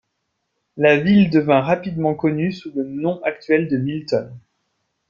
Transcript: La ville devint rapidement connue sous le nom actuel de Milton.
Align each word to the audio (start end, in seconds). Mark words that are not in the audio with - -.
La 0.77 0.97
ville 0.97 1.29
devint 1.29 1.61
rapidement 1.61 2.15
connue 2.15 2.51
sous 2.53 2.71
le 2.73 2.83
nom 2.83 3.21
actuel 3.21 3.67
de 3.67 3.77
Milton. 3.77 4.35